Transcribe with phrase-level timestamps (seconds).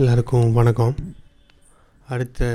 [0.00, 0.92] எல்லாருக்கும் வணக்கம்.
[2.08, 2.46] அடுத்த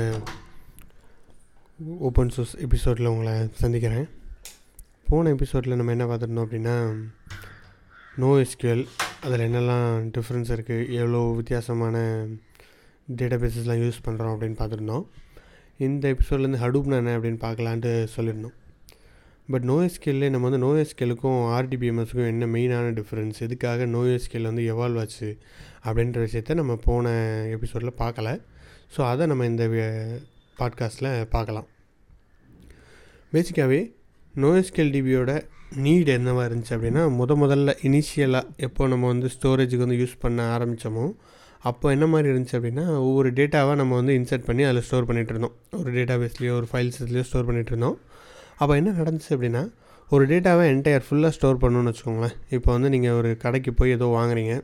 [2.06, 4.08] ஓப்பன் சோர்ஸ் எபிசோடில் உங்களை சந்திக்கிறேன்.
[5.08, 6.74] போன எபிசோடில் நம்ம என்ன பார்த்துருந்தோம் அப்படின்னா
[8.22, 8.84] நோ எஸ்கியூஎல்
[9.24, 9.86] அதில் என்னெல்லாம்
[10.16, 11.96] டிஃப்ரென்ஸ் இருக்குது எவ்வளோ வித்தியாசமான
[13.20, 15.06] டேட்டா பேசஸ்லாம் யூஸ் பண்ணுறோம் அப்படின்னு பார்த்துருந்தோம்.
[15.88, 18.56] இந்த எபிசோட்லேருந்து ஹடூப்னா என்ன அப்படின்னு பார்க்கலான்ட்டு சொல்லியிருந்தோம்.
[19.50, 25.28] பட் நோஎஸ்கேல்லே நம்ம வந்து நோஎஸ்கேலுக்கும் ஆர்டிபிஎம்எஸ்க்கும் என்ன மெயினான டிஃப்ரென்ஸ் எதுக்காக நோஎஸ்கேல் வந்து எவால்வ் ஆச்சு?
[25.84, 27.12] அப்படின்ற விஷயத்த நம்ம போன
[27.50, 28.30] எபிசோடில் பார்க்கல.
[28.96, 29.64] ஸோ அதை நம்ம இந்த
[30.58, 31.68] பாட்காஸ்ட்டில் பார்க்கலாம்.
[33.32, 33.80] பேசிக்காகவே
[34.34, 35.32] நோஎஸ்கேல் டிபியோட
[35.84, 41.06] நீட் என்னவாக இருந்துச்சு அப்படின்னா முத முதல்ல இனிஷியலாக எப்போ நம்ம வந்து ஸ்டோரேஜுக்கு வந்து யூஸ் பண்ண ஆரம்பித்தோமோ
[41.60, 45.54] அப்போ என்ன மாதிரி இருந்துச்சு அப்படின்னா ஒவ்வொரு டேட்டாவாக நம்ம வந்து இன்சர்ட் பண்ணி அதில் ஸ்டோர் பண்ணிகிட்டு இருந்தோம்.
[45.72, 47.96] ஒரு டேட்டா பேஸ்லேயோ ஒரு ஃபைல்ஸ்லேயோ ஸ்டோர் பண்ணிகிட்டு இருந்தோம்.
[48.60, 49.62] அப்போ என்ன நடந்துச்சு அப்படின்னா
[50.14, 52.34] ஒரு டேட்டாவை என்டையர் ஃபுல்லாக ஸ்டோர் பண்ணணும்னு வச்சுக்கோங்களேன்.
[52.56, 54.54] இப்போ வந்து நீங்கள் ஒரு கடைக்கு போய் ஏதோ வாங்குறீங்க.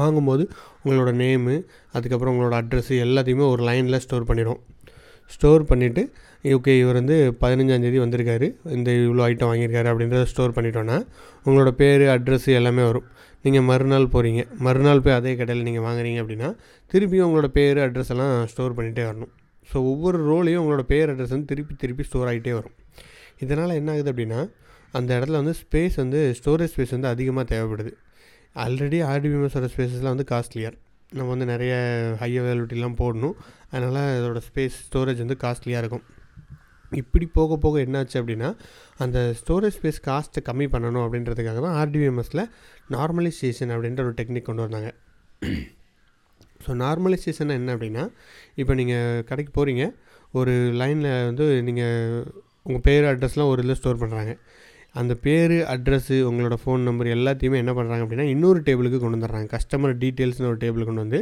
[0.00, 0.44] வாங்கும்போது
[0.84, 1.54] உங்களோட நேமு
[1.96, 4.60] அதுக்கப்புறம் உங்களோட அட்ரஸ்ஸு எல்லாத்தையுமே ஒரு லைனில் ஸ்டோர் பண்ணிடும்
[5.34, 6.02] ஸ்டோர் பண்ணிவிட்டு
[6.56, 8.48] ஓகே இவர் வந்து பதினஞ்சாந்தேதி வந்திருக்காரு.
[8.76, 10.98] இந்த இவ்வளோ ஐட்டம் வாங்கியிருக்காரு அப்படின்றத ஸ்டோர் பண்ணிட்டோன்னா
[11.46, 13.06] உங்களோட பேர் அட்ரஸ்ஸு எல்லாமே வரும்.
[13.44, 16.50] நீங்கள் மறுநாள் போகிறீங்க மறுநாள் போய் அதே கடையில் நீங்கள் வாங்குறீங்க அப்படின்னா
[16.92, 19.32] திருப்பியும் உங்களோட பேர் அட்ரஸ் எல்லாம் ஸ்டோர் பண்ணிகிட்டே வரணும்.
[19.70, 22.76] ஸோ ஒவ்வொரு ரோலையும் உங்களோட பேர் அட்ரஸ் வந்து திருப்பி திருப்பி ஸ்டோர் ஆகிட்டே வரும்.
[23.44, 24.40] இதனால் என்ன ஆகுது அப்படின்னா
[24.98, 27.92] அந்த இடத்துல வந்து ஸ்பேஸ் வந்து ஸ்டோரேஜ் ஸ்பேஸ் வந்து அதிகமாக தேவைப்படுது.
[28.64, 30.76] ஆல்ரெடி ஆர்டிபிஎம்எஸோட ஸ்பேஸஸ்லாம் வந்து காஸ்ட்லியர்
[31.16, 31.72] நம்ம வந்து நிறைய
[32.20, 33.34] ஹை அவைலபிலிட்டிலாம் போடணும்.
[33.74, 36.04] அதனால் அதோட ஸ்பேஸ் ஸ்டோரேஜ் வந்து காஸ்ட்லியாக இருக்கும்.
[37.00, 38.48] இப்படி போக போக என்னாச்சு அப்படின்னா
[39.04, 42.44] அந்த ஸ்டோரேஜ் ஸ்பேஸ் காஸ்ட்டை கம்மி பண்ணணும் அப்படின்றதுக்காக தான் ஆர்டிபிஎம்எஸில்
[42.94, 44.90] நார்மலைசேஷன் அப்படின்ற ஒரு டெக்னிக் கொண்டு வந்தாங்க.
[46.64, 48.04] ஸோ நார்மலைசேஷன் என்ன அப்படின்னா
[48.54, 49.84] இப்போ நீங்கள் கடைக்கு போகிறீங்க
[50.32, 52.24] ஒரு லைனில் வந்து நீங்கள்
[52.62, 54.32] உங்கள் பேர் அட்ரஸ்லாம் ஒரு இதில் ஸ்டோர் பண்ணுறாங்க
[55.00, 59.48] அந்த பேர் அட்ரஸ்ஸு உங்களோட ஃபோன் நம்பர் எல்லாத்தையுமே என்ன பண்ணுறாங்க அப்படின்னா இன்னொரு டேபிளுக்கு கொண்டு வந்துடுறாங்க.
[59.54, 61.20] கஸ்டமர் டீட்டெயில்ஸ்னு ஒரு டேபிள் கொண்டு வந்து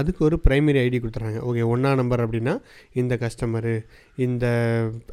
[0.00, 1.40] அதுக்கு ஒரு ப்ரைமரி ஐடி கொடுத்துட்றாங்க.
[1.48, 2.54] ஓகே ஒன்றா நம்பர் அப்படின்னா
[3.02, 3.74] இந்த கஸ்டமரு
[4.26, 4.46] இந்த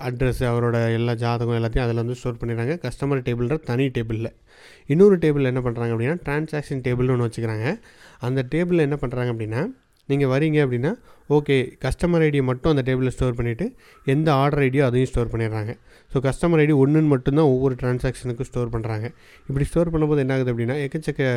[0.10, 2.76] அட்ரஸ் அவரோட எல்லா ஜாதகம் எல்லாத்தையும் அதில் வந்து ஸ்டோர் பண்ணிடுறாங்க.
[2.88, 4.32] கஸ்டமர் டேபிள்ன்ற தனி டேபிளில்
[4.94, 7.68] இன்னொரு டேபிள் என்ன பண்ணுறாங்க அப்படின்னா டிரான்சாக்ஷன் டேபிள்னு ஒன்று வச்சுக்கிறாங்க.
[8.28, 9.64] அந்த டேபிளில் என்ன பண்ணுறாங்க அப்படின்னா
[10.10, 10.92] நீங்கள் வரீங்க அப்படின்னா
[11.36, 13.66] ஓகே கஸ்டமர் ஐடியை மட்டும் அந்த டேபிளில் ஸ்டோர் பண்ணிவிட்டு
[14.14, 15.72] எந்த ஆர்டர் ஐடியோ அதையும் ஸ்டோர் பண்ணிடுறாங்க.
[16.12, 19.06] ஸோ கஸ்டமர் ஐடி ஒன்றுன்னு மட்டும்தான் ஒவ்வொரு டிரான்சாக்ஷனுக்கும் ஸ்டோர் பண்ணுறாங்க
[19.50, 21.30] இப்படி ஸ்டோர் பண்ணும்போது என்ன ஆகுது அப்படின்னா எக்கச்சக்க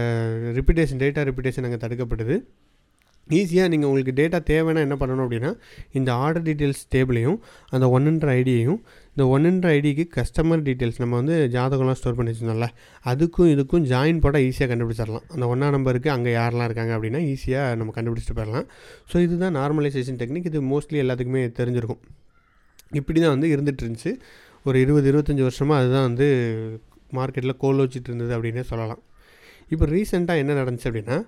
[0.59, 2.37] ரிப்பிட்டேஷன் டேட்டா ரிப்பிட்டேஷன் அங்கே தடுக்கப்படுது.
[3.39, 5.51] ஈஸியாக நீங்கள் உங்களுக்கு டேட்டா தேவைன்னா என்ன பண்ணணும் அப்படின்னா
[5.99, 7.39] இந்த ஆர்டர் டீட்டெயில்ஸ் டேபிளையும்
[7.75, 8.81] அந்த ஒன்னுன்ற ஐடியையும்
[9.13, 12.69] இந்த ஒன்னுன்ற ஐடிக்கு கஸ்டமர் டீட்டெயில்ஸ் நம்ம வந்து ஜாதகம்லாம் ஸ்டோர் பண்ணி வச்சுருந்தோம்ல
[13.13, 15.27] அதுக்கும் இதுக்கும் ஜாயின் போட்டால் ஈஸியாக கண்டுபிடிச்சிடலாம்.
[15.35, 18.67] அந்த ஒன்றா நம்பருக்கு அங்கே யாரெல்லாம் இருக்காங்க அப்படின்னா ஈஸியாக நம்ம கண்டுபிடிச்சிட்டு போயிடலாம்.
[19.13, 22.03] ஸோ இதுதான் நார்மலைசேஷன் டெக்னிக் இது மோஸ்ட்லி எல்லாத்துக்குமே தெரிஞ்சிருக்கும்.
[23.01, 24.13] இப்படி தான் வந்து இருந்துகிட்டு இருந்துச்சு.
[24.69, 26.29] ஒரு இருபது இருபத்தஞ்சி வருஷமாக அதுதான் வந்து
[27.19, 29.03] மார்க்கெட்டில் கோல் வச்சுட்டு இருந்தது அப்படின்னே சொல்லலாம்.
[29.73, 31.19] இப்போ ரீசெண்டாக என்ன நடந்துச்சு அப்படின்னா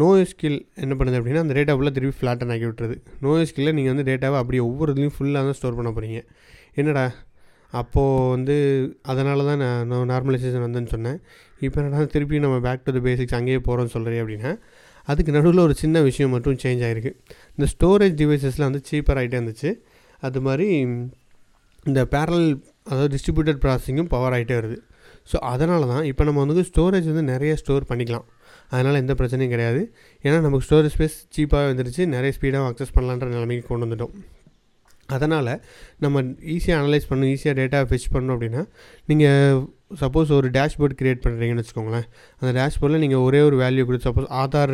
[0.00, 3.92] நோ ஸ்கில் என்ன பண்ணுது அப்படின்னா அந்த டேட்டா ஃபுல்லாக திருப்பி ஃப்ளாட்டன் ஆக்கி விட்டுறது நோ ஸ்கில்ல நீங்கள்
[3.94, 6.20] வந்து டேட்டாவை அப்படியே ஒவ்வொரு இதுலேயும் ஃபுல்லாக தான் ஸ்டோர் பண்ண போகிறீங்க
[6.80, 7.04] என்னடா?
[7.80, 8.54] அப்போது வந்து
[9.12, 9.60] அதனால தான்
[9.90, 11.18] நான் நார்மலைசேஷன் வந்தேன்னு சொன்னேன்.
[11.66, 14.50] இப்போ என்னடா திருப்பி நம்ம பேக் டு த பேசிக்ஸ் அங்கேயே போகிறோம்னு சொல்கிறேன் அப்படின்னா
[15.12, 17.12] அதுக்கு நடுவில் ஒரு சின்ன விஷயம் மட்டும் சேஞ்ச் ஆகிருக்கு
[17.54, 19.70] இந்த ஸ்டோரேஜ் டிவைசஸில் வந்து சீப்பர் ஆகிட்டே இருந்துச்சு.
[20.26, 20.66] அது மாதிரி
[21.90, 22.46] இந்த பேரல்
[22.90, 24.76] அதாவது டிஸ்ட்ரிபியூட்டட் ப்ராசஸிங்கும் பவர் ஆகிட்டே வருது.
[25.30, 28.26] ஸோ அதனால தான் இப்போ நம்ம வந்து ஸ்டோரேஜ் வந்து நிறைய ஸ்டோர் பண்ணிக்கலாம்.
[28.74, 29.80] அதனால் எந்த பிரச்சனையும் கிடையாது.
[30.26, 32.04] ஏன்னா நமக்கு ஸ்டோரேஜ் ஸ்பேஸ் சீப்பாக வந்துருச்சு.
[32.14, 34.14] நிறைய ஸ்பீடாக அக்சஸ் பண்ணலான்ற நிலைமைக்கு கொண்டு வந்துட்டோம்.
[35.14, 35.50] அதனால்
[36.02, 36.20] நம்ம
[36.54, 38.62] ஈஸியாக அனலைஸ் பண்ணணும் ஈஸியாக டேட்டா ஃபிச் பண்ணணும் அப்படின்னா
[39.10, 39.58] நீங்கள்
[40.02, 42.06] சப்போஸ் ஒரு டேஷ்போர்ட் க்ரியேட் பண்ணுறீங்கன்னு வச்சுக்கோங்களேன்.
[42.40, 44.72] அந்த டேஷ்போர்டில் நீங்கள் ஒரே ஒரு வேல்யூ கொடுத்து சப்போஸ் ஆதார்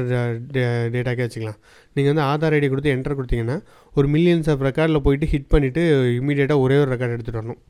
[0.94, 1.58] டேட்டாக்கே வச்சுக்கலாம்.
[1.94, 3.58] நீங்கள் வந்து ஆதார் ஐடி கொடுத்து என்டர் கொடுத்தீங்கன்னா
[3.98, 5.84] ஒரு மில்லியன்ஸ் ஆஃப் ரெக்கார்டில் போயிட்டு ஹிட் பண்ணிவிட்டு
[6.20, 7.60] இமீடியட்டாக ஒரே ஒரு ரெக்கார்ட் எடுத்துகிட்டு வரணும்.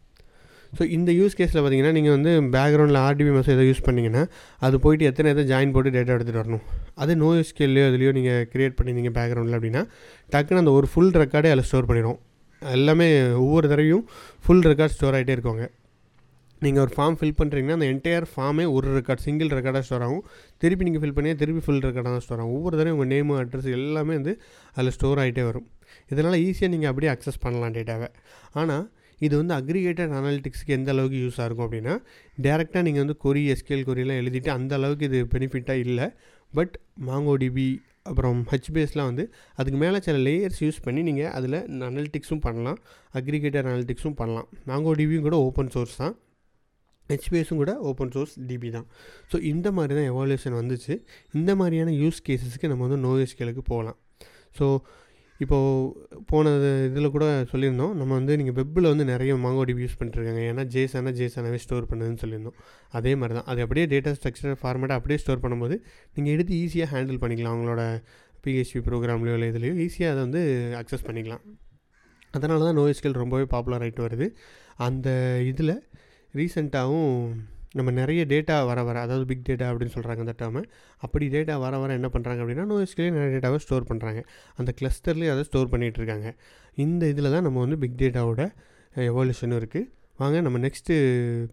[0.76, 4.22] ஸோ இந்த யூஸ் கேஸில் பார்த்தீங்கன்னா நீங்கள் வந்து பேக்ரவுண்டில் ஆர்டிபி மெசேஜ் எதாவது யூஸ் பண்ணிங்கன்னா
[4.66, 6.64] அது போயிட்டு எத்தனை எதாவது ஜாயின் போட்டு டேட்டா எடுத்துகிட்டு வரணும்.
[7.02, 9.82] அது நோ ஸ்கேல்லையோ அதுலேயோ நீங்கள் க்ரியேட் பண்ணியிருந்தீங்க பேக்ரவுண்டில் அப்படின்னா
[10.34, 12.18] டக்குன்னு அந்த ஒரு ஃபுல் ரெக்கார்டே அதில் ஸ்டோர் பண்ணிடும்.
[12.62, 13.08] எல்லாமே
[13.42, 14.04] ஒவ்வொரு தடவையும்
[14.44, 15.66] ஃபுல் ரெக்கார்ட் ஸ்டோர் ஆகிட்டே இருக்கோங்க
[16.62, 20.22] நீங்கள் ஒரு ஃபார்ம் ஃபில் பண்ணுறீங்கன்னா அந்த என்டையர் ஃபார்மே ஒரு ரெக்கார்ட் சிங்கிள் ரெக்கார்டாக ஸ்டோர் ஆகும்.
[20.62, 22.54] திருப்பி நீங்கள் ஃபில் பண்ணியே திருப்பி ஃபுல் ரெக்கார்டாக தான் ஸ்டோர் ஆகும்.
[22.56, 24.32] ஒவ்வொரு தடவையும் உங்கள் நேமு அட்ரஸ் எல்லாமே வந்து
[24.76, 25.66] அதில் ஸ்டோர் ஆகிட்டே வரும்.
[26.12, 28.08] இதனால் ஈஸியாக நீங்கள் அப்படியே அக்சஸ் பண்ணலாம் டேட்டாவை
[28.60, 28.84] ஆனால்
[29.26, 31.94] இது வந்து அக்ரிகேட்டட் அனாலிட்டிக்ஸ்க்கு எந்த அளவுக்கு யூஸாக இருக்கும் அப்படின்னா
[32.46, 36.06] டேரெக்டாக நீங்கள் வந்து கொரி எஸ்கேல் கொரியெல்லாம் எழுதிட்டு அந்த அளவுக்கு இது பெனிஃபிட்டாக இல்லை.
[36.52, 36.74] பட்
[37.08, 37.68] மாங்கோடிபி
[38.10, 39.24] அப்புறம் ஹெச்பிஎஸ்லாம் வந்து
[39.60, 42.78] அதுக்கு மேலே சில லேயர்ஸ் யூஸ் பண்ணி நீங்கள் அதில் அனாலிட்டிக்ஸும் பண்ணலாம்
[43.20, 44.48] அக்ரிகேட்டட் அனாலிட்டிக்ஸும் பண்ணலாம்.
[44.70, 46.14] மாங்கோடிபியும் கூட ஓப்பன் சோர்ஸ் தான்.
[47.10, 48.86] ஹெச்பிஎஸும் கூட ஓப்பன் சோர்ஸ் டிபி தான்.
[49.30, 50.94] ஸோ இந்த மாதிரி தான் எவால்யூஷன் வந்துச்சு.
[51.38, 53.98] இந்த மாதிரியான யூஸ் கேஸஸ்க்கு நம்ம வந்து நோஎஸ்கேலுக்கு போகலாம்.
[54.58, 54.66] ஸோ
[55.44, 56.52] இப்போது போன
[56.88, 57.92] இதில் கூட சொல்லியிருந்தோம்.
[58.00, 60.42] நம்ம வந்து நீங்கள் வெப்பில் வந்து நிறைய மாங்கோடிபி யூஸ் பண்ணிட்டுருக்காங்க.
[60.52, 62.56] ஏன்னா ஜேசானா ஜேசானாவே ஸ்டோர் பண்ணுதுன்னு சொல்லியிருந்தோம்.
[62.98, 65.76] அதே மாதிரி தான் அது அப்படியே டேட்டா ஸ்ட்ரக்சர் ஃபார்மேட்டாக அப்படியே ஸ்டோர் பண்ணும்போது
[66.16, 67.54] நீங்கள் எடுத்து ஈஸியாக ஹேண்டில் பண்ணிக்கலாம்.
[67.56, 67.84] அவங்களோட
[68.46, 70.42] பிஹெச்பி ப்ரோக்ராம்லையோ இல்லை இதுலையோ ஈஸியாக அதை வந்து
[70.80, 71.44] அக்சஸ் பண்ணிக்கலாம்.
[72.36, 74.26] அதனால தான் நோஎஸ்கேல் ரொம்பவே பாப்புலர் ஆகிட்டு வருது.
[74.86, 75.08] அந்த
[75.50, 75.74] இதில்
[76.38, 77.14] ரீசெண்டாகவும்
[77.72, 80.62] நம்ம நிறைய டேட்டா வர வர அதாவது பிக் டேட்டா அப்படின்னு சொல்கிறாங்க அந்த டேர்மை
[80.98, 84.24] அப்படி டேட்டா வர வர என்ன பண்ணுறாங்க அப்படின்னா நோஎஸ்கேலே நிறைய டேட்டாவை ஸ்டோர் பண்ணுறாங்க
[84.56, 86.34] அந்த கிளஸ்டர்லேயே அதை ஸ்டோர் பண்ணிகிட்டு இருக்காங்க.
[86.74, 88.50] இந்த இதில் தான் நம்ம வந்து பிக் டேட்டாவோட
[88.94, 89.88] எவல்யூஷனும் இருக்குது
[90.18, 90.94] வாங்க நம்ம நெக்ஸ்ட்டு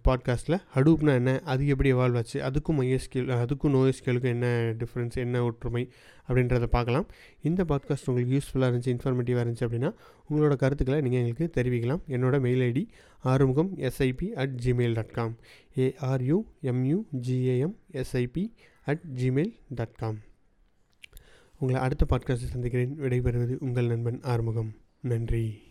[0.07, 5.89] பாட்காஸ்ட்டில் ஹடூப்னா என்ன அது எப்படி எவால்வ் ஆச்சு அதுக்கும் மைஎஸ்கேல் அதுக்கும் நோஎஸ்கேலுக்கும் என்ன டிஃப்ரென்ஸ் என்ன ஒற்றுமை
[6.27, 7.07] அப்படின்றத பார்க்கலாம்.
[7.41, 9.94] இந்த பாட்காஸ்ட் உங்களுக்கு யூஸ்ஃபுல்லாக இருந்துச்சு இன்ஃபர்மேட்டிவாக இருந்துச்சு அப்படின்னா
[10.29, 12.01] உங்களோட கருத்துக்களை நீங்கள் எங்களுக்கு தெரிவிக்கலாம்.
[12.07, 12.88] என்னோட mail ID
[13.19, 15.38] Arumugam SIP at Gmail dot com
[15.75, 16.97] ARU MU
[17.27, 18.53] GAM SIP
[18.85, 20.19] at Gmail dot com
[21.59, 22.97] உங்களை அடுத்த பாட்காஸ்ட்டை சந்திக்கிறேன்.
[23.00, 24.73] விடைபெறுவது உங்கள் நண்பன் ஆறுமுகம்.
[25.01, 25.64] நன்றி.